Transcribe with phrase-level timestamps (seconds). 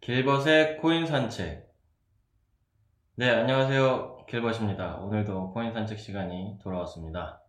[0.00, 1.72] 길벗의 코인 산책.
[3.14, 4.26] 네, 안녕하세요.
[4.28, 4.96] 길벗입니다.
[4.96, 7.42] 오늘도 코인 산책 시간이 돌아왔습니다.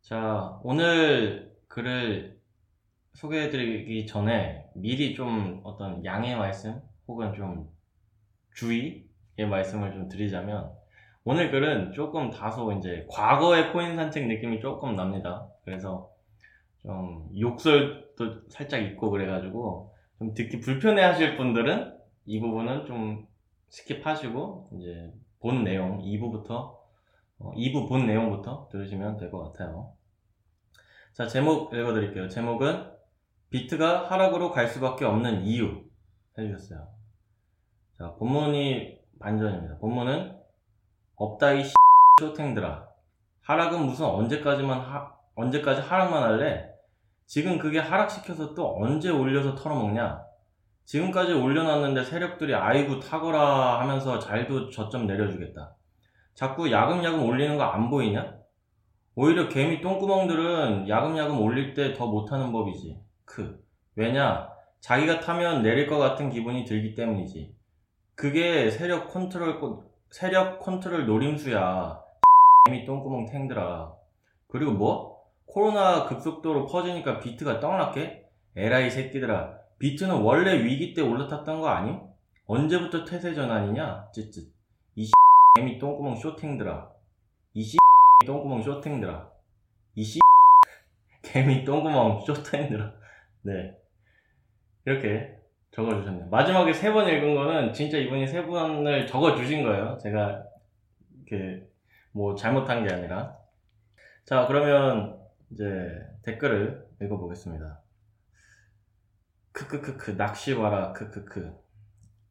[0.00, 2.40] 자, 오늘 글을
[3.12, 7.68] 소개해드리기 전에 미리 좀 어떤 양해 말씀 혹은 좀
[8.54, 10.70] 주의의 말씀을 좀 드리자면
[11.24, 15.48] 오늘 글은 조금 다소 이제 과거의 코인 산책 느낌이 조금 납니다.
[15.64, 16.10] 그래서
[16.82, 21.96] 좀 욕설도 살짝 있고 그래가지고 좀 듣기 불편해 하실 분들은
[22.26, 23.26] 이 부분은 좀
[23.70, 26.76] 스킵하시고 이제 본 내용 2부부터
[27.40, 29.92] 2부 본 내용부터 들으시면 될 것 같아요.
[31.12, 32.28] 자, 제목 읽어드릴게요.
[32.28, 32.90] 제목은
[33.50, 35.84] 비트가 하락으로 갈 수밖에 없는 이유
[36.38, 36.88] 해주셨어요.
[37.98, 39.78] 자, 본문이 반전입니다.
[39.78, 40.36] 본문은
[41.16, 41.64] 없다 이
[42.20, 42.86] 쇼탱들아
[43.42, 46.70] 하락은 무슨 언제까지만 하, 언제까지 하락만 할래?
[47.26, 50.22] 지금 그게 하락시켜서 또 언제 올려서 털어먹냐?
[50.84, 55.74] 지금까지 올려놨는데 세력들이 아이고 타거라 하면서 잘도 저점 내려주겠다.
[56.34, 58.34] 자꾸 야금야금 올리는 거 안 보이냐?
[59.14, 62.98] 오히려 개미 똥구멍들은 야금야금 올릴 때 더 못하는 법이지.
[63.24, 63.62] 크.
[63.94, 64.48] 왜냐?
[64.80, 67.54] 자기가 타면 내릴 것 같은 기분이 들기 때문이지.
[68.22, 69.58] 그게 세력 컨트롤,
[70.10, 72.00] 세력 컨트롤 노림수야.
[72.66, 73.92] 개미 똥구멍 탱들아.
[74.46, 75.24] 그리고 뭐?
[75.46, 78.24] 코로나 급속도로 퍼지니까 비트가 떡락해?
[78.54, 79.58] 에라이 새끼들아.
[79.80, 81.98] 비트는 원래 위기 때 올라탔던 거 아님?
[82.46, 84.12] 언제부터 태세 전환이냐?
[84.12, 84.44] 쯧쯧.
[84.94, 85.10] 이
[85.56, 86.92] 개미 똥구멍 쇼탱들아.
[87.54, 87.76] 이
[88.24, 89.32] 똥구멍 쇼탱들아.
[89.96, 90.20] 이
[91.22, 92.94] 개미 똥구멍 쇼탱들아.
[93.42, 93.76] 네.
[94.84, 95.41] 이렇게
[95.72, 96.28] 적어주셨네요.
[96.28, 99.98] 마지막에 세 번 읽은 거는 진짜 이분이 세 번을 적어주신 거예요.
[99.98, 100.44] 제가
[101.26, 101.66] 이렇게
[102.12, 103.36] 뭐 잘못한 게 아니라.
[104.24, 105.18] 자, 그러면
[105.50, 105.64] 이제
[106.22, 107.80] 댓글을 읽어보겠습니다.
[109.52, 111.52] 크크크크 낚시 와라 크크크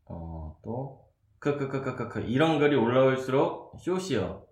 [0.06, 1.07] 어 또
[1.40, 4.46] 크크크크크크 이런 글이 올라올수록 쇼시여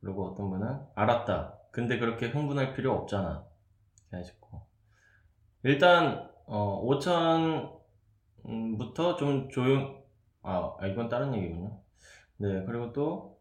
[0.00, 3.44] 그리고 어떤 분은 알았다 근데 그렇게 흥분할 필요 없잖아
[4.10, 4.66] 하셨고
[5.62, 7.77] 일단 어 5천
[8.78, 10.02] 부터 좀 조용
[10.42, 11.80] 아, 아 이건 다른 얘기군요
[12.38, 13.38] 네 그리고 또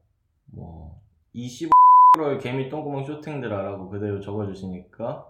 [0.54, 1.02] 뭐
[1.36, 5.28] 25를 개미 똥구멍 쇼팅들아라고 그대로 적어주시니까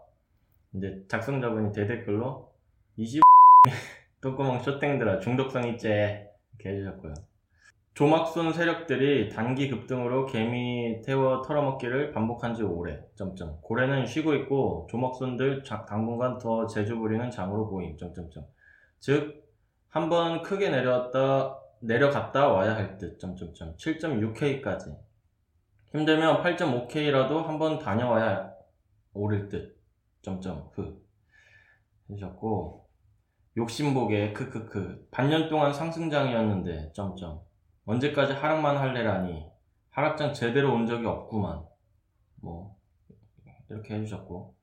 [0.73, 2.51] 이제 작성자분이 대댓글로
[2.97, 3.21] 20
[4.21, 7.13] 똥구멍 쇼땡들아 중독성 있제 이렇게 해주셨고요.
[7.93, 13.01] 조막순 세력들이 단기 급등으로 개미 태워 털어먹기를 반복한 지 오래.
[13.15, 13.59] 점점.
[13.61, 17.97] 고래는 쉬고 있고 조막순들 당분간 더 재주 부리는 장으로 보임.
[17.97, 18.45] 점점점.
[18.99, 19.46] 즉
[19.89, 23.19] 한번 크게 내려왔다 내려갔다 와야 할 듯.
[23.19, 23.75] 점점점.
[23.77, 24.97] 7.6K까지.
[25.91, 28.51] 힘들면 8.5K라도 한번 다녀와야
[29.13, 29.79] 오를 듯.
[30.21, 30.69] 점점.
[30.71, 31.05] 그
[32.09, 32.87] 해주셨고
[33.57, 37.41] 욕심보게 크크크 반년 동안 상승장이었는데 점점
[37.85, 39.45] 언제까지 하락만 할래라니
[39.89, 41.65] 하락장 제대로 온 적이 없구만
[42.35, 42.77] 뭐
[43.69, 44.55] 이렇게 해주셨고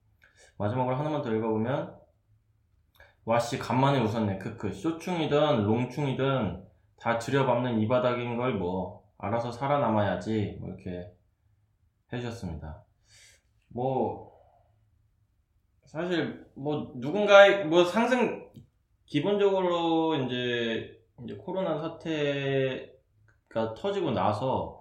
[0.57, 2.04] 마지막으로 하나만 더 읽어보면
[3.25, 4.37] 와씨 간만에 웃었네.
[4.39, 6.63] 크크 쇼충이든 롱충이든
[6.97, 11.11] 다 들여밟는 이 바닥인 걸 뭐 알아서 살아남아야지 뭐 이렇게
[12.13, 12.83] 해주셨습니다.
[13.69, 14.33] 뭐
[15.85, 18.49] 사실 뭐 누군가의 뭐 상승
[19.05, 22.93] 기본적으로 이제, 이제 코로나 사태가
[23.77, 24.74] 터지고 나서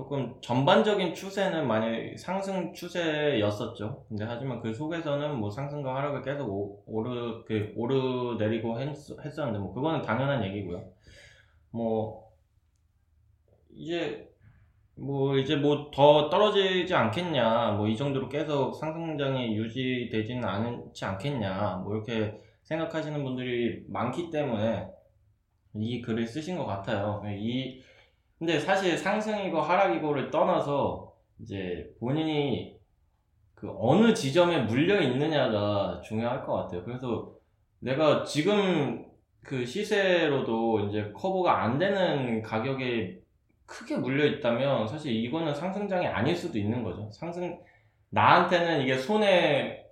[0.00, 4.06] 조금 전반적인 추세는 많이 상승 추세였었죠.
[4.08, 8.88] 근데 하지만 그 속에서는 뭐 상승과 하락을 계속 오, 오르, 그, 오르내리고 했,
[9.22, 10.90] 했었는데 뭐 그거는 당연한 얘기고요.
[11.70, 12.30] 뭐,
[13.70, 14.28] 이제,
[14.96, 21.94] 뭐 이제 뭐 더 떨어지지 않겠냐, 뭐 이 정도로 계속 상승장이 유지되지는 않지 않겠냐, 뭐
[21.96, 24.88] 이렇게 생각하시는 분들이 많기 때문에
[25.74, 27.22] 이 글을 쓰신 것 같아요.
[27.36, 27.82] 이
[28.40, 32.74] 근데 사실 상승이고 하락이고를 떠나서 이제 본인이
[33.54, 36.82] 그 어느 지점에 물려 있느냐가 중요할 것 같아요.
[36.82, 37.34] 그래서
[37.80, 39.04] 내가 지금
[39.42, 43.20] 그 시세로도 이제 커버가 안 되는 가격에
[43.66, 47.10] 크게 물려 있다면 사실 이거는 상승장이 아닐 수도 있는 거죠.
[47.12, 47.62] 상승
[48.08, 49.84] 나한테는 이게 손해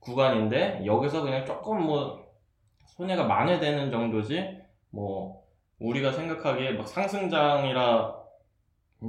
[0.00, 2.26] 구간인데 여기서 그냥 조금 뭐
[2.88, 4.60] 손해가 만회되는 정도지
[4.90, 5.45] 뭐
[5.78, 8.16] 우리가 생각하기에 막 상승장이라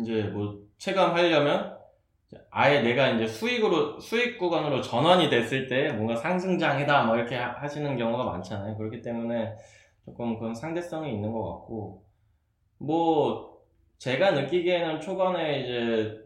[0.02, 1.78] 이제 뭐 체감하려면
[2.50, 8.26] 아예 내가 이제 수익으로 수익 구간으로 전환이 됐을 때 뭔가 상승장이다 뭐 이렇게 하시는 경우가
[8.26, 8.78] 많잖아요.
[8.78, 9.56] 그렇기 때문에
[10.04, 12.04] 조금 그런 상대성이 있는 것 같고
[12.80, 13.62] 뭐
[13.98, 16.18] 제가 느끼기에는 초반에 이제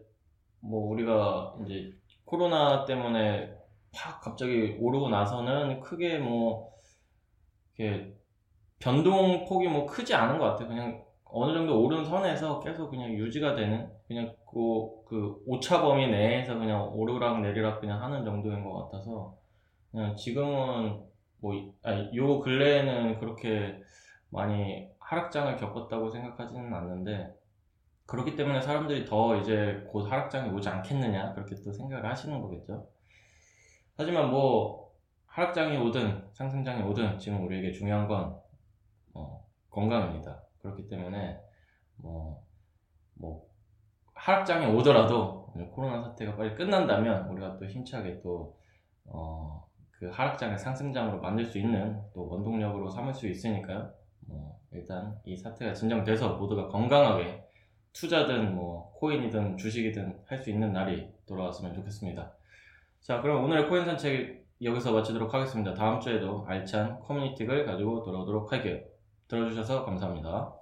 [0.60, 1.92] 뭐 우리가 이제
[2.24, 3.52] 코로나 때문에
[3.94, 6.72] 팍 갑자기 오르고 나서는 크게 뭐
[7.76, 8.14] 이렇게
[8.82, 10.68] 변동 폭이 뭐 크지 않은 것 같아요.
[10.68, 16.58] 그냥 어느 정도 오른 선에서 계속 그냥 유지가 되는 그냥 그, 그 오차 범위 내에서
[16.58, 19.36] 그냥 오르락 내리락 그냥 하는 정도인 것 같아서
[19.92, 21.00] 그냥 지금은
[21.40, 21.52] 뭐
[22.14, 23.80] 요 근래에는 그렇게
[24.30, 27.34] 많이 하락장을 겪었다고 생각하지는 않는데
[28.06, 32.88] 그렇기 때문에 사람들이 더 이제 곧 하락장이 오지 않겠느냐 그렇게 또 생각을 하시는 거겠죠.
[33.96, 34.92] 하지만 뭐
[35.26, 38.41] 하락장이 오든 상승장이 오든 지금 우리에게 중요한 건 어,
[39.72, 40.42] 건강입니다.
[40.60, 41.40] 그렇기 때문에
[41.96, 42.44] 뭐,
[43.14, 43.46] 뭐
[44.14, 48.56] 하락장이 오더라도 코로나 사태가 빨리 끝난다면 우리가 또 힘차게 또
[49.06, 53.92] 어, 그 하락장을 상승장으로 만들 수 있는 또 원동력으로 삼을 수 있으니까요.
[54.26, 57.44] 뭐 일단 이 사태가 진정돼서 모두가 건강하게
[57.92, 62.32] 투자든 뭐 코인이든 주식이든 할 수 있는 날이 돌아왔으면 좋겠습니다.
[63.00, 65.74] 자, 그럼 오늘의 코인 산책 여기서 마치도록 하겠습니다.
[65.74, 68.80] 다음 주에도 알찬 커뮤니티를 가지고 돌아오도록 할게요.
[69.32, 70.52] 들어주셔서 감사합니다.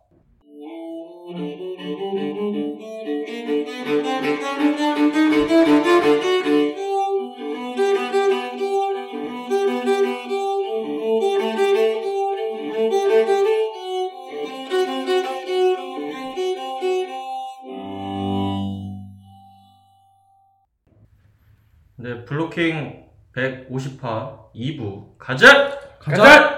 [21.96, 25.76] 네, 블로킹 150화 2부 가자!
[25.98, 26.22] 가자!
[26.24, 26.49] 아이,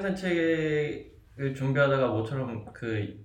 [0.00, 3.20] 코인 산책을 준비하다가 모처럼 그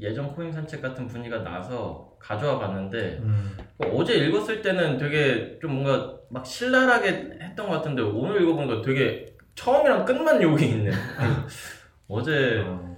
[0.00, 3.56] 예전 코인 산책 같은 분위기가 나서 가져와 봤는데 음.
[3.78, 10.04] 어제 읽었을 때는 되게 좀 뭔가 막 신랄하게 했던 것 같은데 오늘 읽어보니까 되게 처음이랑
[10.04, 10.90] 끝만 욕이 있네.
[12.08, 12.96] 어제 어.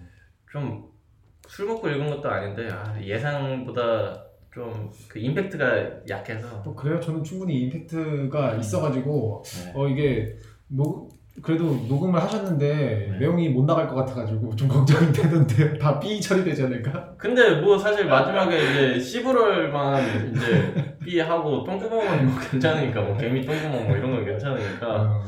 [0.50, 7.00] 좀술 먹고 읽은 것도 아닌데 아, 예상보다 좀 그 임팩트가 약해서 또 그래요.
[7.00, 8.60] 저는 충분히 임팩트가 음.
[8.60, 9.72] 있어가지고 네.
[9.75, 10.36] 어 이게
[10.69, 13.19] 녹 그래도 녹음을 하셨는데 네.
[13.19, 17.14] 내용이 못 나갈 것 같아가지고 좀 걱정이 되는데 다삐 처리되지 않을까?
[17.17, 23.96] 근데 뭐 사실 마지막에 이제 씨부럴만 이제 삐하고 똥구멍은 뭐 괜찮으니까 뭐 개미 똥구멍 뭐
[23.96, 25.23] 이런 건 괜찮으니까 어.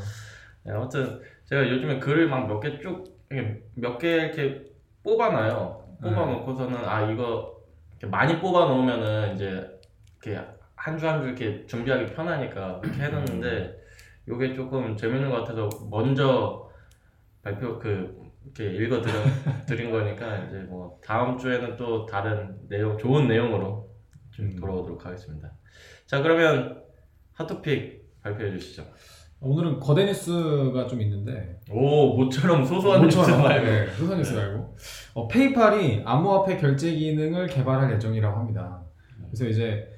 [0.65, 3.05] 네, 아무튼 제가 요즘에 글을 막 몇 개 쭉
[3.77, 4.63] 몇 개 이렇게
[5.03, 5.81] 뽑아놔요.
[6.03, 7.55] 뽑아놓고서는 아 이거
[7.99, 9.67] 이렇게 많이 뽑아놓으면은 이제
[10.25, 10.41] 이렇게
[10.77, 13.80] 한 주 한 주 이렇게 준비하기 편하니까 그렇게 해놨는데
[14.31, 16.71] 요게 조금 재밌는 것 같아서 먼저
[17.43, 19.03] 발표 그 이렇게 읽어
[19.67, 23.91] 드린, 거니까 이제 뭐 다음 주에는 또 다른 내용 좋은 내용으로
[24.31, 24.57] 좀 음.
[24.57, 25.53] 돌아오도록 하겠습니다.
[26.07, 26.83] 자 그러면
[27.33, 28.85] 핫토픽 발표해 주시죠.
[29.41, 34.77] 오늘은 거대 뉴스가 좀 있는데 오 모처럼 소소한 뉴스 말고 네, 소소한 뉴스 말고
[35.15, 38.85] 어, 페이팔이 암호화폐 결제 기능을 개발할 예정이라고 합니다.
[39.27, 39.89] 그래서 이제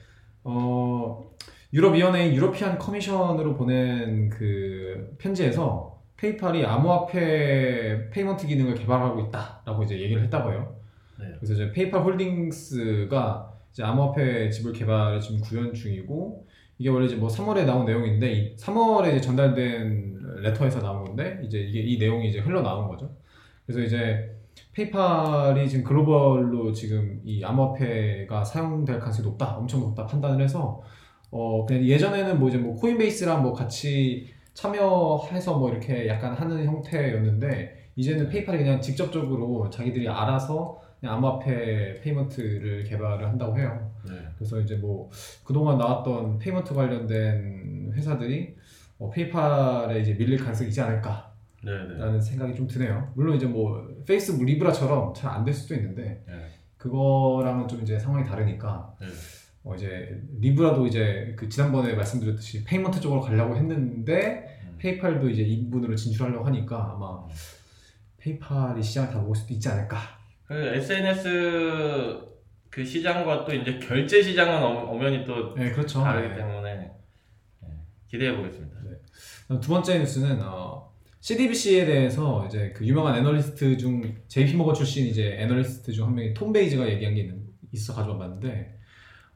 [0.45, 1.33] 어,
[1.73, 10.53] 유럽위원회 European Commission으로 보낸 그 편지에서 페이팔이 암호화폐 payment 기능을 개발하고 있다라고 이제 얘기를 했다고
[10.53, 10.77] 해요.
[11.19, 11.27] 네.
[11.39, 16.47] 그래서 이제 페이팔 홀딩스가 이제 암호화폐 지불 개발을 지금 구현 중이고
[16.79, 21.59] 이게 원래 이제 뭐 3월에 나온 내용인데 이 3월에 이제 전달된 letter에서 나온 건데 이제
[21.59, 23.11] 이게 이 내용이 이제 흘러 나온 거죠.
[23.65, 24.37] 그래서 이제
[24.75, 30.83] 페이팔이 지금 글로벌로 지금 이 암호화폐가 사용될 가능성이 높다, 엄청 높다 판단을 해서
[31.33, 37.89] 어 그냥 예전에는 뭐 이제 뭐 코인베이스랑 뭐 같이 참여해서 뭐 이렇게 약간 하는 형태였는데
[37.97, 43.91] 이제는 페이팔이 그냥 직접적으로 자기들이 알아서 그냥 암호화폐 payment를 개발을 한다고 해요.
[44.07, 44.13] 네.
[44.37, 45.11] 그래서 이제 뭐
[45.45, 48.55] 그동안 나왔던 payment 관련된 회사들이
[48.99, 52.21] 어, 페이팔에 이제 밀릴 가능성이 있지 않을까 라는 네네.
[52.21, 53.11] 생각이 좀 드네요.
[53.15, 56.35] 물론 이제 뭐 페이스북 리브라처럼 잘 안 될 수도 있는데 네.
[56.77, 59.07] 그거랑은 좀 이제 상황이 다르니까 네.
[59.65, 64.75] 어 이제 리브라도 이제 그 지난번에 말씀드렸듯이 payment 쪽으로 가려고 했는데 음.
[64.79, 67.25] 페이팔도 이제 이 부분으로 진출하려고 하니까 아마
[68.19, 69.99] 페이팔이 시장을 다 먹을 수도 있지 않을까.
[70.45, 72.19] 그 SNS
[72.71, 76.01] 그 시장과 또 이제 결제 시장은 엄- 엄연히 또 네, 그렇죠.
[76.03, 76.35] 다르기 네.
[76.37, 76.75] 때문에
[77.61, 77.69] 네.
[78.09, 78.73] 기대해 보겠습니다.
[79.61, 80.91] 두 번째 뉴스는 어,
[81.21, 86.33] CBDC에 대해서 이제 그 유명한 애널리스트 중 JP 모건 출신 이제 애널리스트 중 한 명이
[86.35, 87.43] 톰 베이지가 얘기한 게 있는,
[87.73, 88.79] 있어 가져와 봤는데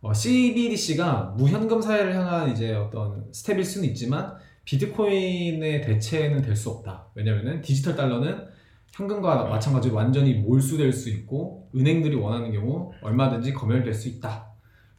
[0.06, 4.34] 어, CBDC가 무현금 사회를 향한 이제 어떤 스텝일 수는 있지만
[4.64, 7.08] 비트코인의 대체는 될 수 없다.
[7.16, 8.46] 왜냐면은 디지털 달러는
[8.92, 14.52] 현금과 마찬가지로 완전히 몰수될 수 있고 은행들이 원하는 경우 얼마든지 검열될 수 있다.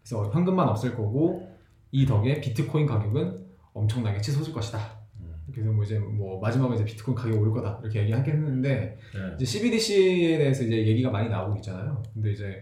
[0.03, 1.55] 그래서 현금만 없을 거고
[1.91, 4.77] 이 덕에 비트코인 가격은 엄청나게 치솟을 것이다.
[5.21, 5.33] 음.
[5.53, 9.19] 그래서 뭐 이제 뭐 마지막에 이제 비트코인 가격이 올 거다 이렇게 얘기하긴 했는데 네.
[9.35, 12.03] 이제 CBDC에 대해서 이제 얘기가 많이 나오고 있잖아요.
[12.13, 12.61] 근데 이제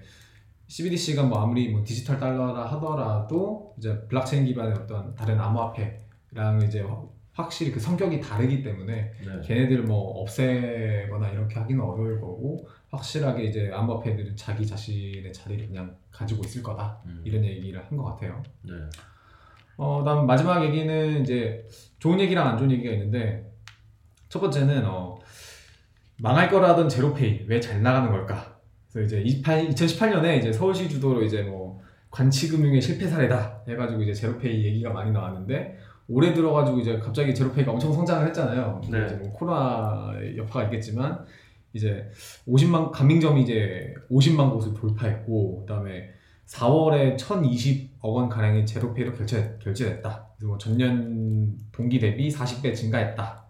[0.67, 7.13] CBDC가 뭐 아무리 뭐 디지털 달러라 하더라도 이제 블록체인 기반의 어떤 다른 암호화폐랑 이제 확-
[7.33, 9.41] 확실히 그 성격이 다르기 때문에 네.
[9.43, 16.43] 걔네들 뭐 없애거나 이렇게 하기는 어려울 거고 확실하게 이제 암호화폐들은 자기 자신의 자리를 그냥 가지고
[16.45, 17.21] 있을 거다 음.
[17.25, 18.41] 이런 얘기를 한 것 같아요.
[18.63, 18.71] 네.
[19.77, 21.67] 어, 다음 마지막 얘기는 이제
[21.99, 23.51] 좋은 얘기랑 안 좋은 얘기가 있는데
[24.29, 25.19] 첫 번째는 어,
[26.17, 28.54] 망할 거라던 제로페이 왜 잘 나가는 걸까?
[28.95, 34.63] 그래서 이제 28, 2018년에 이제 서울시 주도로 이제 뭐 관치금융의 실패 사례다 해가지고 이제 제로페이
[34.63, 38.79] 얘기가 많이 나왔는데 올해 들어가지고 이제 갑자기 제로페이가 엄청 성장을 했잖아요.
[38.89, 39.05] 네.
[39.05, 41.25] 이제 뭐 코로나 여파가 있겠지만
[41.73, 42.09] 이제
[42.47, 46.11] 50만 가맹점이 이제 50만 곳을 돌파했고 그다음에
[46.45, 50.29] 4월에 1,020억 원 가량의 제로페이로 결제 결제됐다.
[50.37, 53.45] 그래서 뭐 전년 동기 대비 40배 증가했다.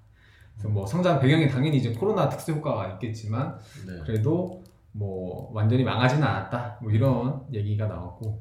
[0.56, 4.00] 그래서 뭐 성장 배경이 당연히 이제 코로나 특수 효과가 있겠지만 네.
[4.04, 4.65] 그래도
[4.98, 6.80] 뭐 완전히 망하지는 않았다.
[6.82, 8.40] 뭐 이런 얘기가 나왔고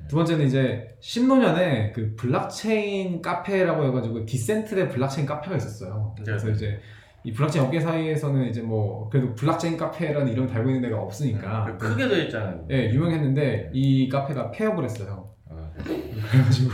[0.00, 0.06] 네.
[0.08, 6.14] 두 번째는 이제 신논현에 그 블록체인 카페라고 해가지고 디센트의 블록체인 카페가 있었어요.
[6.18, 6.24] 네.
[6.24, 6.80] 그래서 이제
[7.24, 11.88] 이 블록체인 업계 사이에서는 이제 뭐 그래도 블록체인 카페라는 이름 달고 있는 데가 없으니까 그
[11.88, 12.64] 크게 되어 있잖아요.
[12.70, 15.34] 예 유명했는데 이 카페가 폐업을 했어요.
[15.50, 16.70] 아, 그래가지고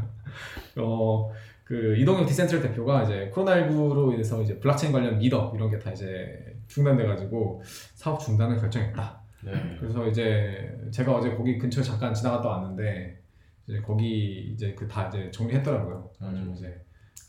[0.80, 1.30] 어.
[1.64, 6.55] 그 이동혁 디센트럴 대표가 이제 코로나19로 인해서 이제 블록체인 관련 meetup 이런 게 다 이제
[6.68, 7.62] 중단돼가지고
[7.94, 9.20] 사업 중단을 결정했다.
[9.44, 9.76] 네.
[9.78, 13.20] 그래서 이제 제가 어제 거기 근처 잠깐 지나갔다 왔는데
[13.66, 16.10] 이제 거기 이제 그 다 이제 정리했더라고요.
[16.22, 16.52] 음.
[16.56, 16.80] 이제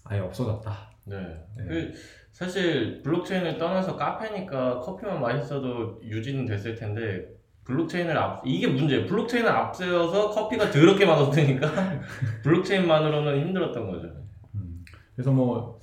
[0.03, 0.91] 아예 없어졌다.
[1.05, 1.17] 네.
[1.57, 1.65] 네.
[1.67, 1.93] 그
[2.31, 7.25] 사실 블록체인을 떠나서 카페니까 커피만 맛있어도 유지는 됐을 텐데
[7.65, 9.05] 블록체인을 앞 이게 문제.
[9.05, 11.69] 블록체인을 앞세워서 커피가 더럽게 맛없으니까
[12.43, 14.07] 블록체인만으로는 힘들었던 거죠.
[14.55, 14.83] 음.
[15.15, 15.79] 그래서 뭐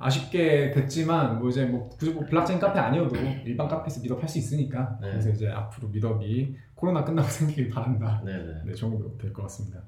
[0.00, 3.14] 아쉽게 됐지만 뭐 이제 뭐 굳이 뭐 블록체인 카페 아니어도
[3.44, 5.10] 일반 카페에서 meetup 할수 있으니까 네.
[5.10, 8.22] 그래서 이제 앞으로 meetup이 코로나 끝나고 생기길 바란다.
[8.24, 8.62] 네네.
[8.66, 9.82] 네, 정도 될 것 같습니다.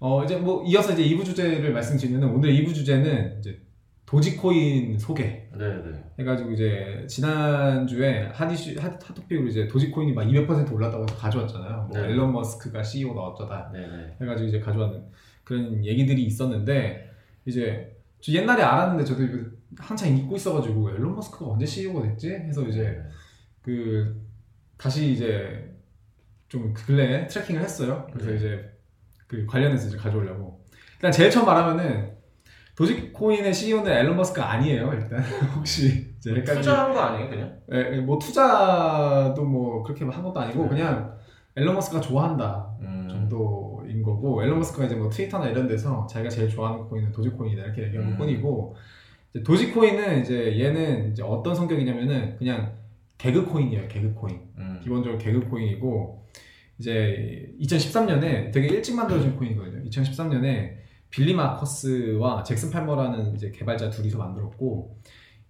[0.00, 3.60] 어 이제 뭐 이어서 이제 2부 주제를 말씀드리면 오늘 2부 주제는 이제
[4.04, 6.04] 도지코인 소개 네네.
[6.18, 11.14] 해가지고 이제 지난 주에 한 이슈 한 hot topic으로 이제 도지코인이 막 200% 올랐다고 해서
[11.16, 11.88] 가져왔잖아요.
[11.90, 12.08] 뭐 네.
[12.08, 14.16] 앨런 머스크가 CEO가 어쩌다 네네.
[14.20, 15.04] 해가지고 이제 가져왔는
[15.44, 17.10] 그런 얘기들이 있었는데
[17.46, 19.22] 이제 저 옛날에 알았는데 저도
[19.78, 22.30] 한창 잊고 있어가지고 앨런 머스크가 언제 CEO가 됐지?
[22.30, 23.02] 해서 이제
[23.60, 24.22] 그
[24.78, 25.74] 다시 이제
[26.48, 28.06] 좀 근래에 트래킹을 했어요.
[28.12, 28.36] 그래서 네.
[28.36, 28.78] 이제
[29.26, 30.62] 그 관련해서 이제 가져오려고.
[30.94, 32.12] 일단 제일 처음 말하면은
[32.76, 34.92] 도지코인의 CEO는 앨런 머스크가 아니에요.
[34.92, 35.20] 일단
[35.56, 36.58] 혹시 이제 헷갈리.
[36.58, 37.58] 투자한 거 아니에요, 그냥?
[37.72, 40.68] 예, 예, 뭐 투자도 뭐 그렇게 한 것도 아니고 네.
[40.68, 41.16] 그냥
[41.56, 43.08] 앨런 머스크가 좋아한다 음.
[43.10, 43.61] 정도
[44.02, 47.84] 인 거고 앨런 머스크가 이제 뭐 트위터나 이런 데서 자기가 제일 좋아하는 코인은 도지코인이다 이렇게
[47.84, 48.10] 얘기한 음.
[48.10, 48.76] 것 뿐이고
[49.30, 52.74] 이제 도지코인은 이제 얘는 이제 어떤 성격이냐면은 그냥
[53.16, 54.80] 개그 코인이에요 개그 코인 음.
[54.82, 56.26] 기본적으로 개그 코인이고
[56.78, 64.96] 이제 2013년에 되게 일찍 만들어진 코인이거든요 2013년에 빌리 마커스와 잭슨 팔머라는 이제 개발자 둘이서 만들었고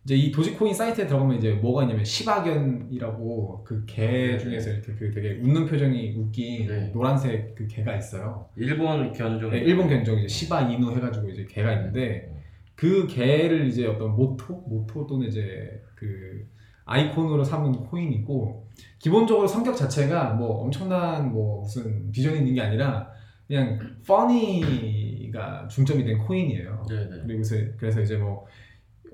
[0.05, 5.39] 이제 이 도지코인 사이트에 들어가면 이제 뭐가 있냐면 시바견이라고 그 개 중에서 이렇게 그 되게
[5.41, 6.91] 웃는 표정이 웃긴 네.
[6.93, 8.49] 노란색 그 개가 있어요.
[8.57, 9.51] 일본 견종.
[9.51, 12.35] 네, 일본 견종 이제 시바 이누 해가지고 이제 개가 있는데
[12.75, 16.49] 그 개를 이제 어떤 모토 모토 또는 이제 그
[16.85, 18.67] 아이콘으로 삼은 코인이고
[18.99, 23.09] 기본적으로 성격 자체가 뭐 엄청난 뭐 무슨 비전이 있는 게 아니라
[23.47, 26.87] 그냥 funny가 중점이 된 코인이에요.
[26.89, 27.09] 네네.
[27.25, 28.47] 그리고 그래서, 그래서 이제 뭐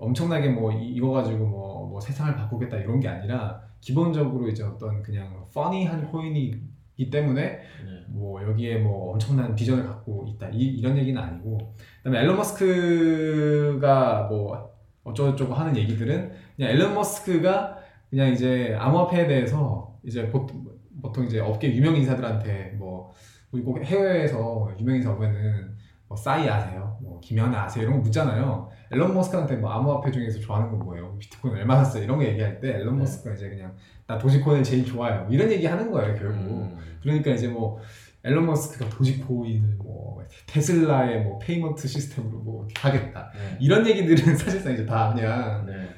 [0.01, 5.03] 엄청나게 뭐 이- 이거 가지고 뭐, 뭐 세상을 바꾸겠다 이런 게 아니라 기본적으로 이제 어떤
[5.03, 7.61] 그냥 funny한 코인이기 때문에 네.
[8.09, 14.71] 뭐 여기에 뭐 엄청난 비전을 갖고 있다 이, 런 얘기는 아니고 그다음에 앨런 머스크가 뭐
[15.05, 17.79] 어쩌고저쩌고 하는 얘기들은 그냥 앨런 머스크가
[18.11, 20.65] 그냥 이제 암호화폐에 대해서 이제 보통,
[21.03, 23.13] 보통 이제 업계 유명 인사들한테 뭐
[23.53, 25.77] 우리 꼭 해외에서 유명 인사 오면은
[26.09, 26.97] 뭐 싸이 아세요?
[27.03, 27.85] 뭐 김연아 아세요?
[27.85, 28.71] 이런 거 묻잖아요.
[28.91, 31.17] 앨런 머스크한테 뭐 암호화폐 중에서 좋아하는 건 뭐예요?
[31.19, 32.05] 비트코인 얼마 샀어요?
[32.05, 33.01] 이런 거 얘기할 때 앨런 네.
[33.01, 33.75] 머스크가 이제 그냥
[34.07, 35.25] 나 도지코인을 제일 좋아해요.
[35.25, 36.39] 뭐 이런 얘기 하는 거예요 결국.
[36.41, 36.79] 음.
[37.03, 37.79] 그러니까 이제 뭐
[38.25, 43.57] 앨런 머스크가 도지코인을 뭐 테슬라의 뭐 payment 시스템으로 뭐 하겠다 네.
[43.61, 45.89] 이런 얘기들은 사실상 이제 다 그냥 네.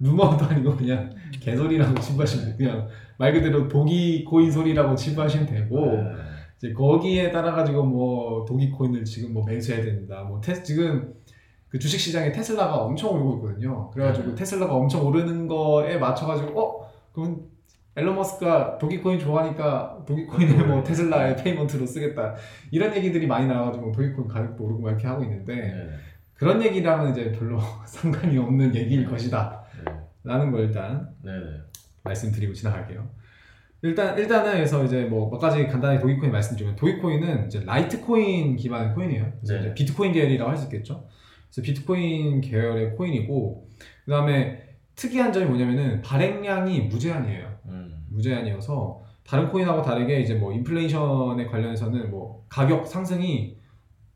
[0.00, 1.10] 루머도 아니고 그냥
[1.40, 2.56] 개소리라고 치부하시면 돼요.
[2.56, 2.88] 그냥
[3.18, 6.25] 말 그대로 도기 코인 소리라고 치부하시면 되고 네.
[6.56, 11.14] 이제 거기에 따라 가지고 뭐 도기 코인을 지금 뭐 매수해야 된다 뭐 테, 지금
[11.68, 13.90] 그 주식 시장에 테슬라가 엄청 오르고 있거든요.
[13.90, 14.34] 그래가지고 네.
[14.34, 17.50] 테슬라가 엄청 오르는 거에 맞춰가지고 어 그럼
[17.96, 22.34] 앨런 머스크가 도기코인 좋아하니까 도기코인을 뭐 테슬라의 payment로 쓰겠다
[22.70, 25.90] 이런 얘기들이 많이 나와가지고 도기코인 가격도 오르고 막 이렇게 하고 있는데 네.
[26.34, 29.92] 그런 얘기랑은 이제 별로 상관이 없는 얘기일 것이다 네.
[30.24, 31.32] 라는 걸 일단 네.
[31.32, 31.62] 네.
[32.04, 33.08] 말씀드리고 지나갈게요.
[33.82, 39.32] 일단 일단은 그래서 이제 뭐 몇 가지 간단히 도기코인 말씀드리면 도기코인은 이제 라이트코인 기반의 코인이에요.
[39.40, 39.60] 그래서 네.
[39.60, 41.06] 이제 비트코인 계열이라고 할 수 있겠죠.
[41.50, 43.68] 그래서 비트코인 계열의 코인이고
[44.04, 44.62] 그다음에
[44.94, 47.58] 특이한 점이 뭐냐면은 발행량이 무제한이에요.
[47.66, 48.06] 음.
[48.10, 53.56] 무제한이어서 다른 코인하고 다르게 이제 뭐 인플레이션에 관련해서는 뭐 가격 상승이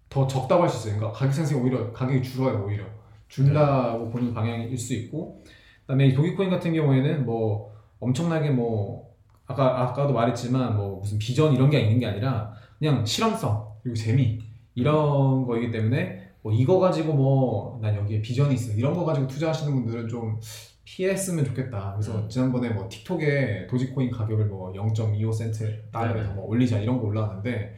[0.09, 0.99] 더 적다고 할 수 있어요.
[0.99, 2.65] 그러니까 가격 상승이 오히려 가격이 줄어요.
[2.67, 2.85] 오히려
[3.29, 5.43] 준다고 보는 방향일 수 있고
[5.83, 9.10] 그다음에 이 도기코인 같은 경우에는 뭐 엄청나게 뭐
[9.51, 14.39] 아까 아까도 말했지만 뭐 무슨 비전 이런 게 있는 게 아니라 그냥 실험성 그리고 재미
[14.75, 19.73] 이런 거이기 때문에 뭐 이거 가지고 뭐 난 여기에 비전이 있어 이런 거 가지고 투자하시는
[19.73, 20.39] 분들은 좀
[20.85, 21.93] 피했으면 좋겠다.
[21.95, 22.29] 그래서 음.
[22.29, 26.35] 지난번에 뭐 틱톡에 도지코인 가격을 뭐 0.25센트 달러에서 네.
[26.35, 27.75] 뭐 올리자 이런 거 올라왔는데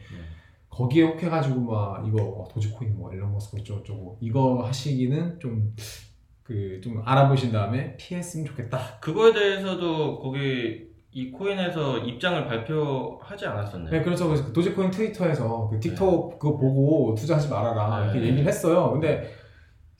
[0.69, 7.51] 거기에 혹해가지고 막 이거 어, 도지코인 뭐 앨런 머스크 어쩌고저쩌고 이거 하시기는 좀그 좀 알아보신
[7.51, 8.99] 다음에 피했으면 좋겠다.
[8.99, 13.91] 그거에 대해서도 거기 이 코인에서 입장을 발표하지 않았었나요?
[13.91, 18.03] 네, 그래서 그래서 그 도지코인 트위터에서 그 틱톡 그거 보고 투자하지 말아라 네.
[18.05, 18.91] 이렇게 얘기를 했어요.
[18.91, 19.31] 근데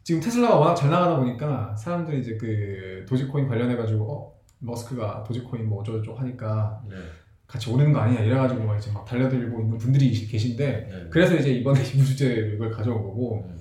[0.03, 5.82] 지금 테슬라가 워낙 잘 나가다 보니까 사람들이 이제 그 도지코인 관련해가지고 어 머스크가 도지코인 뭐
[5.82, 6.96] 어쩌고저쩌고 하니까 네.
[7.46, 11.08] 같이 오르는 거 아니냐 이래가지고 막 이제 막 달려들고 있는 분들이 계신데 네.
[11.12, 13.58] 그래서 이제 이번에 이 주제 이걸 가져온 거고 음.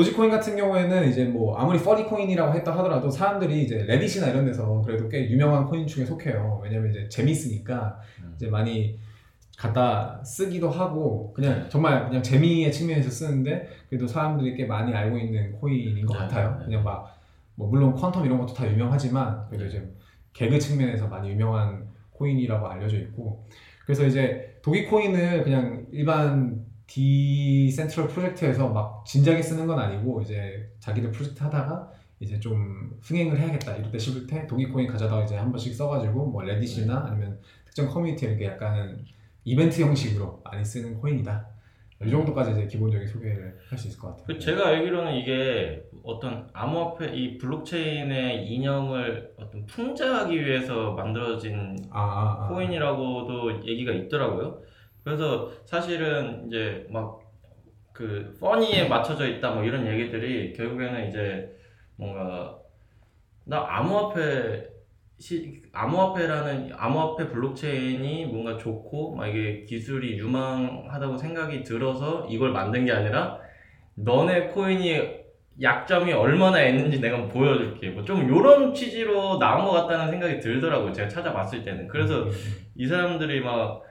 [0.00, 5.08] 도지코인 같은 경우에는 이제 뭐 아무리 퍼리코인이라고 했다 하더라도 사람들이 이제 레딧이나 이런 데서 그래도
[5.08, 6.60] 꽤 유명한 코인 중에 속해요.
[6.62, 8.32] 왜냐면 이제 재미있으니까 음.
[8.36, 8.98] 이제 많이
[9.56, 11.68] 갖다 쓰기도 하고 그냥 네.
[11.68, 16.56] 정말 그냥 재미의 측면에서 쓰는데 그래도 사람들이 꽤 많이 알고 있는 코인인 것 네, 같아요.
[16.60, 16.64] 네.
[16.66, 17.20] 그냥 막
[17.60, 19.68] 뭐 물론 퀀텀 이런 것도 다 유명하지만 그래도 네.
[19.68, 19.92] 이제
[20.32, 23.46] 개그 측면에서 많이 유명한 코인이라고 알려져 있고
[23.84, 31.40] 그래서 이제 도기코인을 그냥 일반 decentral 프로젝트에서 막 진작에 쓰는 건 아니고 이제 자기들 프로젝트
[31.44, 36.26] 하다가 이제 좀 흥행을 해야겠다 이럴 때 싶을 때 도기코인 가져다가 이제 한 번씩 써가지고
[36.26, 39.04] 뭐 레딧이나 아니면 특정 커뮤니티에 이렇게 약간
[39.44, 41.46] 이벤트 형식으로 많이 쓰는 코인이다.
[42.04, 44.26] 이 정도까지 이제 기본적인 소개를 할 수 있을 것 같아요.
[44.26, 52.44] 그 제가 알기로는 이게 어떤 암호화폐 이 블록체인의 이념을 어떤 풍자하기 위해서 만들어진 아, 아,
[52.44, 52.48] 아.
[52.48, 54.58] 코인이라고도 얘기가 있더라고요.
[55.04, 57.20] 그래서 사실은 이제 막
[57.92, 61.54] 그 funny에 맞춰져 있다 뭐 이런 얘기들이 결국에는 이제
[61.96, 62.56] 뭔가
[63.44, 64.68] 나 암호화폐
[65.18, 72.92] 시, 암호화폐라는 암호화폐 블록체인이 뭔가 좋고 막 이게 기술이 유망하다고 생각이 들어서 이걸 만든 게
[72.92, 73.38] 아니라
[73.96, 75.20] 너네 코인이
[75.60, 77.90] 약점이 얼마나 있는지 내가 보여줄게.
[77.90, 80.92] 뭐 좀 이런 취지로 나온 것 같다는 생각이 들더라고요.
[80.92, 81.86] 제가 찾아봤을 때는.
[81.88, 82.30] 그래서 음,
[82.76, 83.82] 이 사람들이 막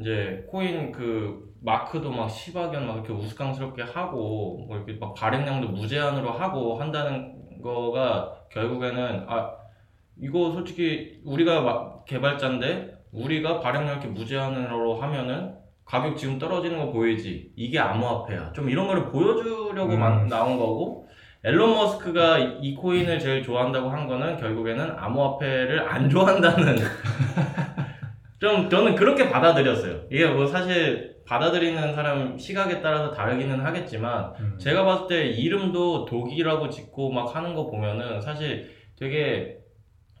[0.00, 6.30] 이제 코인 그 마크도 막 10억연 막 이렇게 우스꽝스럽게 하고 뭐 이렇게 막 발행량도 무제한으로
[6.32, 9.52] 하고 한다는 거가 결국에는 아
[10.20, 15.54] 이거 솔직히 우리가 막 개발자인데 우리가 발행량 이렇게 무제한으로 하면은
[15.84, 20.00] 가격 지금 떨어지는 거 보이지 이게 암호화폐야 좀 이런 거를 보여주려고 음.
[20.00, 21.08] 만- 나온 거고
[21.44, 26.76] 앨런 머스크가 이- 이 코인을 제일 좋아한다고 한 거는 결국에는 암호화폐를 안 좋아한다는
[28.38, 30.02] 좀 저는 그렇게 받아들였어요.
[30.10, 34.58] 이게 뭐 사실 받아들이는 사람 시각에 따라서 다르기는 하겠지만 음.
[34.58, 39.58] 제가 봤을 때 이름도 독이라고 짓고 막 하는 거 보면은 사실 되게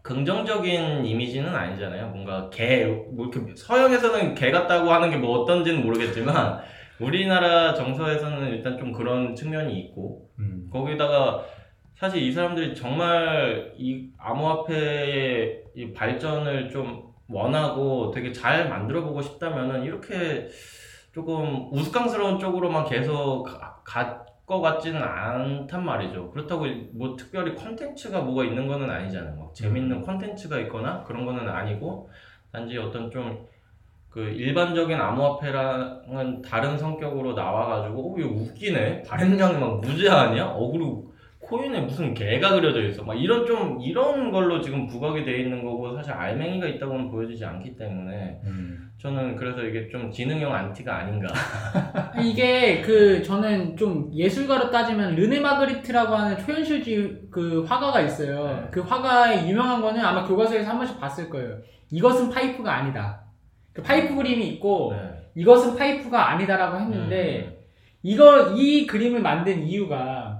[0.02, 2.08] 긍정적인 이미지는 아니잖아요.
[2.08, 6.60] 뭔가 개, 뭐 이렇게 서양에서는 개 같다고 하는 게 뭐 어떤지는 모르겠지만
[7.00, 10.68] 우리나라 정서에서는 일단 좀 그런 측면이 있고 음.
[10.72, 11.44] 거기다가
[11.96, 19.84] 사실 이 사람들이 정말 이 암호화폐의 이 발전을 좀 원하고 되게 잘 만들어 보고 싶다면은
[19.84, 20.48] 이렇게
[21.12, 23.44] 조금 우스꽝스러운 쪽으로만 계속
[23.84, 26.30] 갈 것 같지는 않단 말이죠.
[26.30, 29.36] 그렇다고 뭐 특별히 컨텐츠가 뭐가 있는 거는 아니잖아요.
[29.36, 32.10] 막 재밌는 컨텐츠가 있거나 그런 거는 아니고
[32.52, 33.46] 단지 어떤 좀
[34.14, 40.44] 그 일반적인 암호화폐랑은 다른 성격으로 나와가지고 어, 이거 웃기네 발행량이 막 무제한이야?
[40.50, 41.12] 어 그리고
[41.44, 45.94] 코인에 무슨 개가 그려져 있어 막 이런 좀 이런 걸로 지금 부각이 돼 있는 거고
[45.94, 48.90] 사실 알맹이가 있다고는 보여지지 않기 때문에 음.
[48.98, 51.28] 저는 그래서 이게 좀 지능형 안티가 아닌가
[52.22, 58.46] 이게 그 저는 좀 예술가로 따지면 르네 마그리트라고 하는 초현실주의 그 화가가 있어요.
[58.46, 58.68] 네.
[58.70, 61.58] 그 화가의 유명한 거는 아마 교과서에서 한 번씩 봤을 거예요.
[61.90, 63.24] 이것은 파이프가 아니다.
[63.72, 65.30] 그 파이프 그림이 있고 네.
[65.34, 67.64] 이것은 파이프가 아니다라고 했는데
[68.02, 70.33] 이거 이 그림을 만든 이유가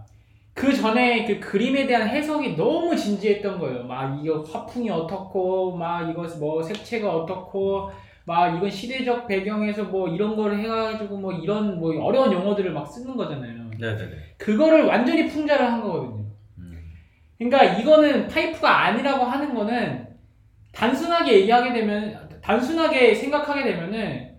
[0.55, 3.85] 그 전에 그 그림에 대한 해석이 너무 진지했던 거예요.
[3.85, 7.91] 막 이거 화풍이 어떻고, 막 이거 뭐 색채가 어떻고,
[8.25, 13.17] 막 이건 시대적 배경에서 뭐 이런 거를 해가지고 뭐 이런 뭐 어려운 용어들을 막 쓰는
[13.17, 13.71] 거잖아요.
[13.79, 14.35] 네네네.
[14.39, 16.25] 그거를 완전히 풍자를 한 거거든요.
[16.59, 16.79] 음.
[17.37, 20.07] 그러니까 이거는 파이프가 아니라고 하는 거는
[20.73, 24.35] 단순하게 얘기하게 되면 단순하게 생각하게 되면은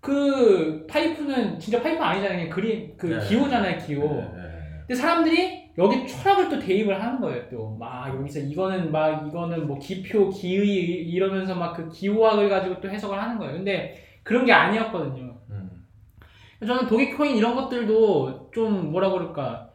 [0.00, 2.38] 그 파이프는 진짜 파이프 아니잖아요.
[2.38, 3.26] 그냥 그림 그 네.
[3.26, 4.06] 기호잖아요, 기호.
[4.06, 4.43] 네, 네, 네.
[4.86, 7.48] 근데 사람들이 여기 철학을 또 대입을 하는 거예요.
[7.48, 10.66] 또 막 여기서 이거는 막 이거는 뭐 기표, 기의
[11.08, 13.54] 이러면서 막 그 기호학을 가지고 또 해석을 하는 거예요.
[13.54, 15.34] 근데 그런 게 아니었거든요.
[15.50, 15.70] 음.
[16.66, 19.70] 저는 도기코인 이런 것들도 좀 뭐라 그럴까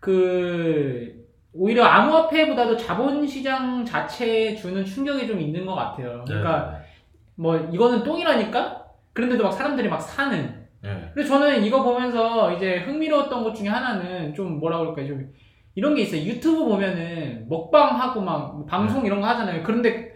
[0.00, 6.22] 그 오히려 암호화폐보다도 자본시장 자체에 주는 충격이 좀 있는 것 같아요.
[6.26, 6.86] 그러니까 네,
[7.36, 10.57] 뭐 이거는 똥이라니까 그런데도 막 사람들이 막 사는.
[10.82, 11.10] 네.
[11.12, 15.32] 근데 저는 이거 보면서 이제 흥미로웠던 것 중에 하나는 좀 뭐라 그럴까 좀
[15.74, 16.22] 이런 게 있어요.
[16.22, 19.62] 유튜브 보면은 먹방하고 막 방송 이런 거 하잖아요.
[19.62, 20.12] 그런데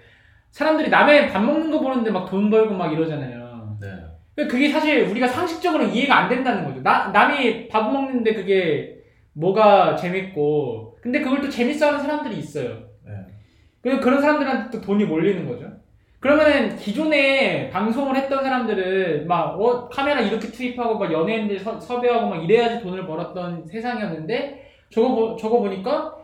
[0.51, 3.79] 사람들이 남의 밥 먹는 거 보는데 막 돈 벌고 막 이러잖아요.
[3.81, 3.89] 네.
[4.35, 6.83] 그러니까 그게 사실 우리가 상식적으로 이해가 안 된다는 거죠.
[6.83, 8.99] 나, 남이 밥 먹는데 그게
[9.35, 12.69] 뭐가 재밌고, 근데 그걸 또 재밌어 하는 사람들이 있어요.
[13.05, 13.13] 네.
[13.81, 15.71] 그래서 그런 사람들한테 또 돈이 몰리는 거죠.
[16.23, 22.45] 그러면은 기존에 방송을 했던 사람들은 막, 어, 카메라 이렇게 투입하고 막 연예인들 서- 섭외하고 막
[22.45, 26.15] 이래야지 돈을 벌었던 세상이었는데, 저거, 보- 저거 보니까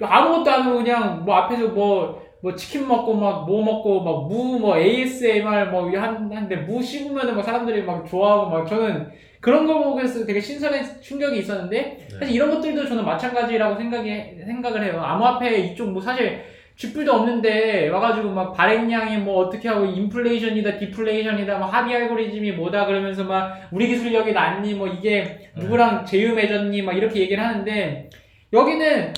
[0.00, 4.58] 아무것도 안 하고 그냥 뭐 앞에서 뭐, 뭐 치킨 먹고 막 뭐 먹고 막 무
[4.58, 9.08] 뭐 ASMR 뭐 한, 한데 무 씹으면은 막 사람들이 막 좋아하고 막 저는
[9.40, 12.16] 그런 거 보고서 되게 신선한 충격이 있었는데 네.
[12.18, 14.10] 사실 이런 것들도 저는 마찬가지라고 생각이
[14.44, 15.00] 생각을 해요.
[15.02, 16.42] 암호화폐 이쪽 뭐 사실
[16.78, 23.24] 쥐뿔도 없는데 와가지고 막 발행량이 뭐 어떻게 하고 인플레이션이다 디플레이션이다 막 합의 알고리즘이 뭐다 그러면서
[23.24, 28.08] 막 우리 기술력이 낫니 뭐 이게 누구랑 제휴 맺었니 막 이렇게 얘기를 하는데
[28.52, 29.12] 여기는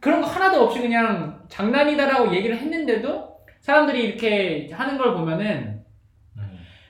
[0.00, 5.73] 그런 거 하나도 없이 그냥 장난이다라고 얘기를 했는데도 사람들이 이렇게 하는 걸 보면은 음.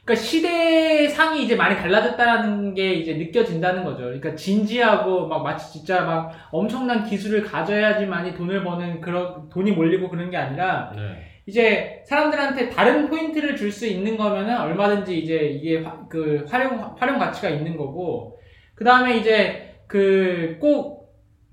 [0.04, 4.04] 그러니까 시대상이 이제 많이 달라졌다는 게 이제 느껴진다는 거죠.
[4.04, 10.30] 그러니까 진지하고 막 마치 진짜 막 엄청난 기술을 가져야지만이 돈을 버는 그런 돈이 몰리고 그런
[10.30, 11.02] 게 아니라 네.
[11.46, 17.18] 이제 사람들한테 다른 포인트를 줄 수 있는 거면은 얼마든지 이제 이게 화- 그 활용 활용
[17.18, 18.38] 가치가 있는 거고
[18.74, 20.94] 그 다음에 이제 그 꼭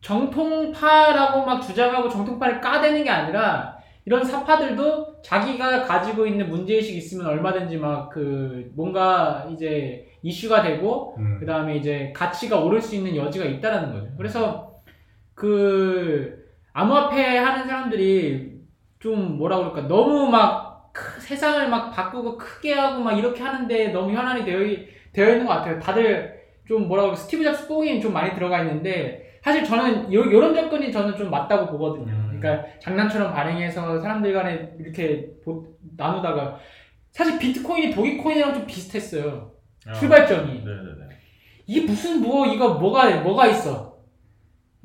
[0.01, 7.77] 정통파라고 막 주장하고 정통파를 까대는 게 아니라 이런 사파들도 자기가 가지고 있는 문제의식이 있으면 얼마든지
[7.77, 11.37] 막 그 뭔가 이제 이슈가 되고 음.
[11.39, 14.07] 그 다음에 이제 가치가 오를 수 있는 여지가 있다라는 거죠.
[14.17, 14.75] 그래서
[15.33, 18.51] 그 암호화폐 하는 사람들이
[18.99, 24.11] 좀 뭐라 그럴까 너무 막 크- 세상을 막 바꾸고 크게 하고 막 이렇게 하는데 너무
[24.13, 25.79] 현안이 되어, 있- 되어 있는 것 같아요.
[25.79, 30.53] 다들 좀 뭐라 그럴까 스티브 잡스 뽕이 좀 많이 들어가 있는데 사실 저는 요, 요런
[30.53, 32.13] 접근이 저는 좀 맞다고 보거든요.
[32.41, 32.41] 음.
[32.41, 36.57] 그러니까 장난처럼 발행해서 사람들 간에 이렇게 보- 나누다가
[37.11, 39.51] 사실 비트코인이 도기코인이랑 좀 비슷했어요.
[39.87, 39.93] 아.
[39.93, 40.47] 출발점이.
[40.59, 41.11] 네네네.
[41.67, 43.91] 이게 무슨 뭐 이거 뭐가 뭐가 있어?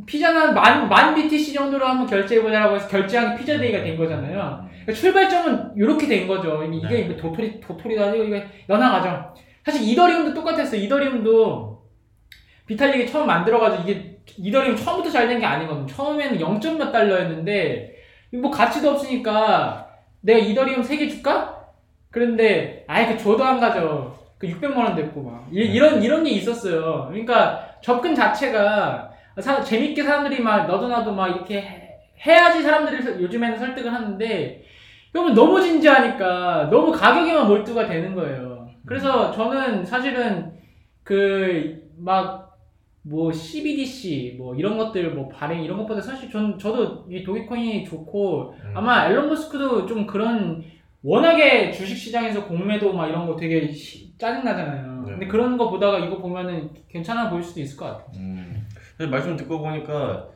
[0.04, 4.60] 피자는 만, 만 BTC 정도로 한번 결제해보자라고 해서 결제한 게 피자데이가 된 거잖아요.
[4.62, 4.68] 음.
[4.70, 6.62] 그러니까 출발점은 이렇게 된 거죠.
[6.64, 7.04] 이게 네.
[7.04, 9.34] 뭐 도토리 도토리도 아니고 이게 연항하죠.
[9.64, 10.80] 사실 이더리움도 똑같았어요.
[10.82, 11.82] 이더리움도
[12.66, 15.86] 비탈릭이 처음 만들어가지고 이게 이더리움 처음부터 잘 된 게 아니거든요.
[15.86, 16.60] 처음에는 0.
[16.78, 17.96] 몇 달러였는데
[18.34, 19.88] 뭐 가치도 없으니까
[20.20, 21.66] 내가 이더리움 3개 줄까?
[22.10, 24.14] 그런데 아예 그 줘도 안 가져.
[24.38, 27.06] 그 600만 원 됐고 막 이, 이런 이런 게 있었어요.
[27.08, 29.10] 그러니까 접근 자체가
[29.40, 34.62] 사- 재밌게 사람들이 막 너도 나도 막 이렇게 해- 해야지 사람들이 요즘에는 설득을 하는데
[35.12, 38.68] 그러면 너무 진지하니까 너무 가격에만 몰두가 되는 거예요.
[38.86, 40.52] 그래서 저는 사실은
[41.04, 42.45] 그막
[43.08, 48.54] 뭐 CBDC 뭐 이런 것들 뭐 발행 이런 것보다 사실 전 저도 이 도기코인이 좋고
[48.64, 48.72] 음.
[48.74, 50.64] 아마 앨런 머스크도 좀 그런
[51.04, 55.02] 워낙에 주식 시장에서 공매도 막 이런 거 되게 시- 짜증 나잖아요.
[55.06, 55.10] 네.
[55.12, 58.06] 근데 그런 거 보다가 이거 보면은 괜찮아 보일 수도 있을 것 같아요.
[58.16, 58.66] 음.
[59.08, 60.28] 말씀 듣고 보니까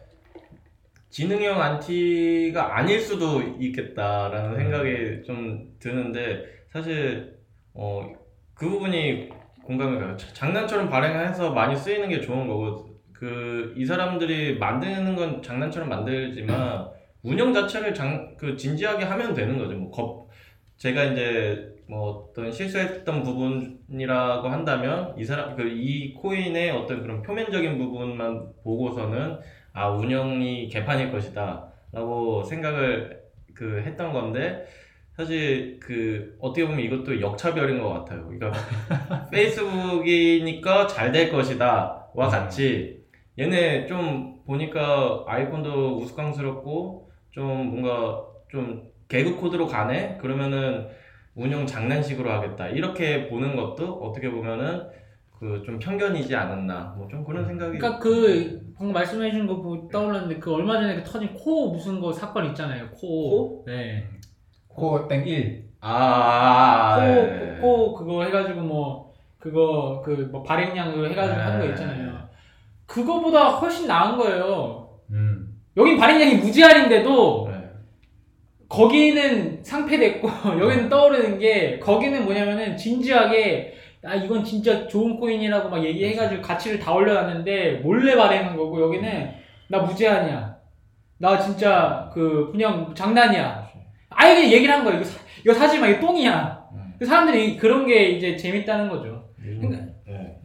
[1.08, 7.36] 지능형 안티가 아닐 수도 있겠다라는 생각이 좀 드는데 사실
[7.74, 8.12] 어,
[8.54, 9.28] 그 부분이
[9.70, 10.16] 공감이 가요.
[10.16, 16.88] 자- 장난처럼 발행해서 많이 쓰이는 게 좋은 거고 그 이 사람들이 만드는 건 장난처럼 만들지만
[17.22, 19.76] 운영 자체를 장, 그 진지하게 하면 되는 거죠.
[19.76, 20.28] 뭐 겁,
[20.78, 27.78] 제가 이제 뭐 어떤 실수했던 부분이라고 한다면 이 사람 그 이 코인의 어떤 그런 표면적인
[27.78, 29.38] 부분만 보고서는
[29.72, 33.20] 아 운영이 개판일 것이다라고 생각을
[33.54, 34.66] 그 했던 건데
[35.20, 38.26] 사실 그 어떻게 보면 이것도 역차별인 것 같아요.
[38.26, 38.52] 그러니까
[39.30, 43.04] 페이스북이니까 잘 될 것이다와 같이
[43.38, 50.16] 얘네 좀 보니까 아이콘도 우스꽝스럽고 좀 뭔가 좀 개그 코드로 가네?
[50.20, 50.88] 그러면은
[51.34, 52.68] 운영 장난식으로 하겠다.
[52.68, 54.88] 이렇게 보는 것도 어떻게 보면은
[55.38, 56.94] 그 좀 편견이지 않았나.
[56.96, 57.76] 뭐 좀 그런 생각이.
[57.78, 62.00] 그러니까 그 방금 말씀해 주신 거 보고 떠올랐는데 그 얼마 전에 그 터진 코 무슨
[62.00, 62.88] 거 사건 있잖아요.
[62.90, 63.62] 코.
[63.66, 64.06] 네.
[64.74, 65.64] 코 땡 1.
[65.82, 67.58] 아, 코, 네.
[67.60, 71.42] 코 그거 해가지고 뭐 그거 그 뭐 발행량 그거 해가지고 네.
[71.42, 72.28] 하는 거 있잖아요.
[72.86, 74.88] 그거보다 훨씬 나은 거예요.
[75.10, 75.56] 음.
[75.76, 77.60] 여긴 발행량이 무제한인데도 네.
[78.68, 80.28] 거기는 상패됐고
[80.60, 86.92] 여기는 떠오르는 게 거기는 뭐냐면은 진지하게 아 이건 진짜 좋은 코인이라고 막 얘기해가지고 가치를 다
[86.92, 89.30] 올려놨는데 몰래 발행한 거고 여기는
[89.68, 90.56] 나 무제한이야
[91.18, 93.69] 나 진짜 그 그냥 장난이야
[94.20, 96.94] 아예 그냥 얘기를 한 거야 이거, 사, 이거 사지 마 이거 똥이야 음.
[96.98, 99.94] 그 사람들이 그런 게 이제 재밌다는 거죠 요즘, 네.
[100.06, 100.38] 네.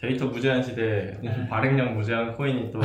[0.00, 1.48] 데이터 무제한 시대에 네.
[1.48, 2.80] 발행량 무제한 코인이 또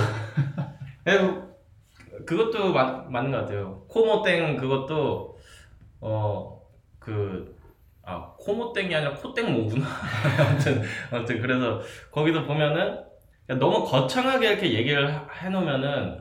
[1.07, 1.19] 예,
[2.25, 3.83] 그것도 맞, 맞는 것 같아요.
[3.87, 5.37] 코모땡 그것도
[6.01, 6.59] 어
[6.99, 7.55] 그
[8.03, 9.85] 아 코모땡이 아니라 코땡 모구나.
[10.39, 12.97] 아무튼 아무튼 그래서 거기도 보면은
[13.59, 16.19] 너무 거창하게 이렇게 얘기를 하- 해놓으면은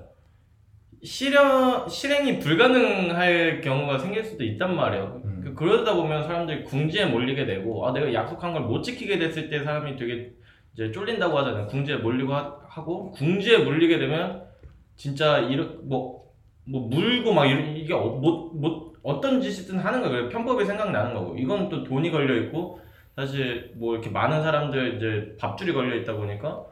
[1.03, 5.23] 실현 실행이 불가능할 경우가 생길 수도 있단 말이에요.
[5.25, 5.41] 음.
[5.45, 9.63] 그- 그러다 보면 사람들이 궁지에 몰리게 되고 아 내가 약속한 걸 못 지키게 됐을 때
[9.63, 10.33] 사람이 되게
[10.75, 11.67] 이제 쫄린다고 하잖아요.
[11.67, 14.43] 궁지에 몰리고 하, 고 궁지에 몰리게 되면
[14.97, 20.29] 진짜 이런 뭐뭐 물고 막 이런 이게 어, 뭐, 뭐 어떤 짓이든 하는 거예요.
[20.29, 22.81] 편법이 생각나는 거고 이건 또 돈이 걸려 있고
[23.17, 26.65] 사실 뭐 이렇게 많은 사람들 이제 밥줄이 걸려 있다 보니까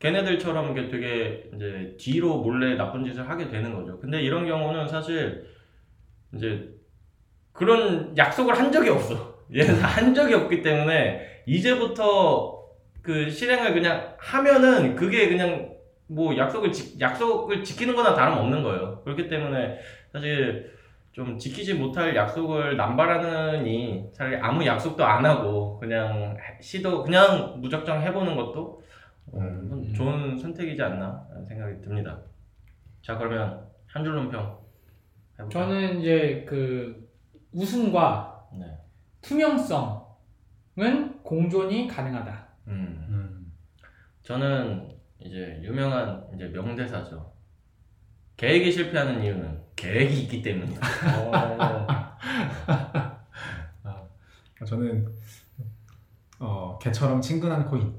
[0.00, 4.00] 걔네들처럼 이게 되게 이제 뒤로 몰래 나쁜 짓을 하게 되는 거죠.
[4.00, 5.46] 근데 이런 경우는 사실
[6.34, 6.68] 이제
[7.52, 9.38] 그런 약속을 한 적이 없어.
[9.54, 12.60] 얘는 한 적이 없기 때문에 이제부터
[13.02, 15.74] 그 실행을 그냥 하면은 그게 그냥
[16.06, 19.02] 뭐 약속을 지, 약속을 지키는 거나 다름없는 거예요.
[19.04, 19.78] 그렇기 때문에
[20.12, 20.72] 사실
[21.12, 28.36] 좀 지키지 못할 약속을 남발하느니 차라리 아무 약속도 안 하고 그냥 시도 그냥 무작정 해보는
[28.36, 28.89] 것도 어,
[29.34, 29.92] 음.
[29.94, 32.20] 좋은 선택이지 않나 생각이 듭니다.
[33.02, 34.40] 자 그러면 한 줄 논평
[35.38, 35.48] 해볼까요?
[35.48, 37.08] 저는 이제 그
[37.52, 38.66] 웃음과 네.
[39.22, 40.02] 투명성은
[41.22, 43.06] 공존이 가능하다 음.
[43.08, 43.52] 음.
[44.22, 44.88] 저는
[45.18, 47.32] 이제 유명한 이제 명대사죠.
[48.36, 50.80] 계획이 실패하는 이유는 계획이 있기 때문이다.
[53.82, 54.06] 아,
[54.66, 55.06] 저는
[56.38, 57.94] 어 개처럼 친근한 코인.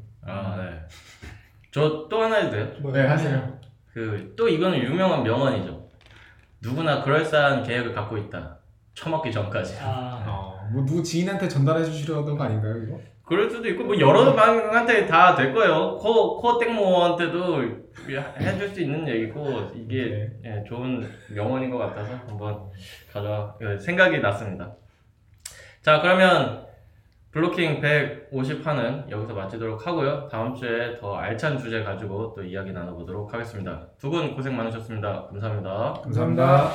[1.75, 1.81] 아 네.
[1.81, 2.91] 저또 하나 해도 돼요?
[2.91, 3.59] 네 하세요.
[3.93, 5.89] 그 또 이거는 유명한 명언이죠.
[6.61, 8.57] 누구나 그럴싸한 계획을 갖고 있다.
[8.93, 9.77] 처먹기 전까지.
[9.81, 12.97] 아, 어 뭐 누구 지인한테 전달해 주시려던 거 아닌가요 이거?
[13.25, 15.97] 그럴 수도 있고 뭐 여러 방한테 다 될 거예요.
[15.97, 17.61] 코 코 땡모한테도
[18.39, 21.05] 해줄 수 있는 얘기고 이게 예, 좋은
[21.35, 22.69] 명언인 것 같아서 한번
[23.11, 24.73] 가져와 예, 생각이 났습니다.
[25.81, 26.65] 자 그러면
[27.31, 30.27] 블로킹 150화는 여기서 마치도록 하고요.
[30.29, 33.87] 다음 주에 더 알찬 주제 가지고 또 이야기 나눠보도록 하겠습니다.
[33.97, 35.27] 두 분 고생 많으셨습니다.
[35.27, 35.93] 감사합니다.
[36.03, 36.71] 감사합니다.